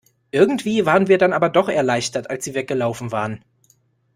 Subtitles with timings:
[0.31, 3.45] Irgendwie waren wir dann aber doch erleichtert, als sie weggelaufen waren.